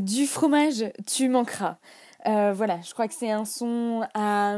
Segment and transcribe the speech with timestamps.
[0.00, 1.78] du fromage, tu manqueras.
[2.26, 4.56] Euh, voilà, je crois que c'est un son à,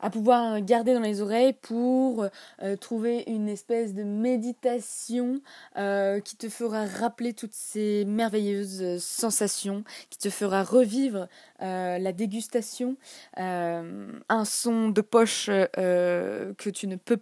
[0.00, 2.26] à, pouvoir garder dans les oreilles pour
[2.62, 5.40] euh, trouver une espèce de méditation
[5.76, 11.28] euh, qui te fera rappeler toutes ces merveilleuses sensations, qui te fera revivre
[11.60, 12.96] la dégustation,
[13.36, 17.18] un son de poche que tu ne peux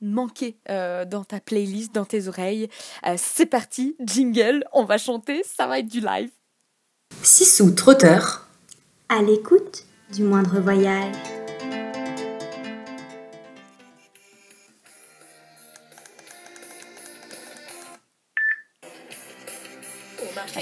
[0.00, 2.68] manquer dans ta playlist, dans tes oreilles.
[3.16, 6.30] c'est parti, jingle, on va chanter, ça va être du live.
[7.20, 8.46] Sissou Trotteur
[9.08, 11.31] à l'écoute du moindre voyage.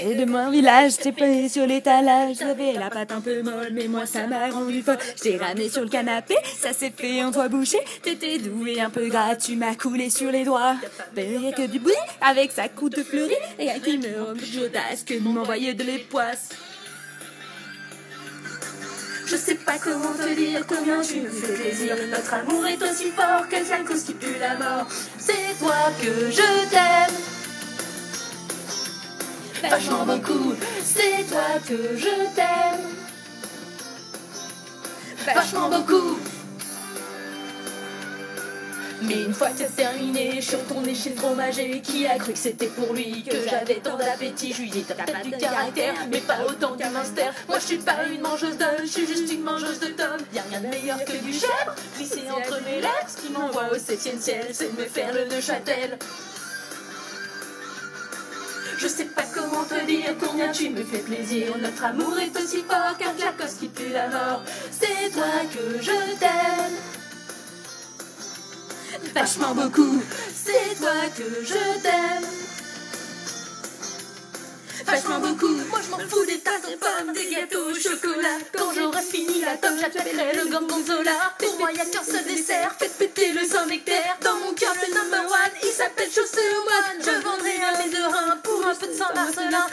[0.01, 2.37] Et de mon village, t'es posé sur l'étalage.
[2.39, 4.97] J'avais la patte un peu molle, mais moi ça m'a rendu folle.
[5.23, 7.81] J'ai ramené sur le canapé, ça s'est fait en trois bouchées.
[8.01, 10.75] T'étais doux et un peu gras, tu m'as coulé sur les doigts.
[11.15, 13.35] Rien que du bruit, avec sa croûte fleurie.
[13.59, 16.49] Et qui me audace que m'envoyer de l'époisse.
[19.31, 21.95] Je sais pas comment te dire combien tu me fais plaisir.
[22.09, 24.87] Notre amour est aussi fort que cause qui la mort.
[25.17, 26.90] C'est toi que je t'aime.
[29.69, 32.89] Vachement beaucoup, c'est toi que je t'aime.
[35.35, 36.17] Vachement beaucoup.
[39.03, 42.33] Mais une fois que c'est terminé, je suis retournée chez le fromager qui a cru
[42.33, 44.53] que c'était pour lui que j'avais tant d'appétit.
[44.53, 47.31] Je lui dis t'as pas du caractère, mais pas autant qu'un minster.
[47.47, 50.25] Moi je suis pas une mangeuse d'œufs, je suis juste une mangeuse de tomes.
[50.33, 53.07] Y'a rien de meilleur que du chèvre, glissé entre mes lèvres.
[53.07, 55.97] Ce qui m'envoie au septième ciel, c'est de me faire le Neuchâtel.
[58.77, 61.57] Je sais pas comment te dire combien tu me fais plaisir.
[61.57, 64.43] Notre amour est aussi fort qu'un jacos qui pue la mort.
[64.71, 66.77] C'est toi que je t'aime
[69.13, 70.01] vachement beaucoup.
[70.33, 72.29] C'est toi que je t'aime.
[74.85, 75.55] Vachement beaucoup.
[75.69, 78.37] Moi je m'en fous des tasses de pommes, des gâteaux au chocolat.
[78.57, 81.35] Quand j'aurai fini la tome, j'appellerai le gorgonzola.
[81.37, 84.17] Pour moi y'a qu'un seul dessert, faites péter le sang nectaire.
[84.23, 86.30] Dans mon cœur le number one, il s'appelle chaussée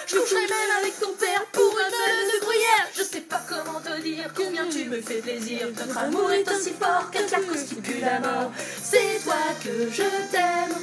[0.07, 2.89] Je coucherai même avec ton père pour un peu de gruyère.
[2.97, 5.69] Je sais pas comment te dire combien tu me fais plaisir.
[5.77, 8.53] Notre amour est aussi fort qu'un cause qui pue la mort.
[8.83, 10.77] C'est toi que je t'aime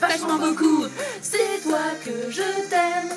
[0.00, 0.86] vachement beaucoup.
[1.22, 3.10] C'est toi que je t'aime.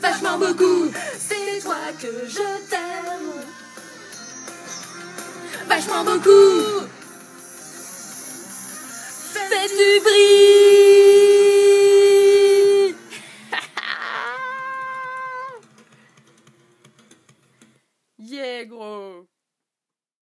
[0.00, 0.90] Vachement beaucoup.
[1.18, 3.32] C'est toi que je t'aime.
[5.68, 6.86] Vachement beaucoup.
[9.32, 10.55] Fais du bruit.
[18.26, 19.28] Diego。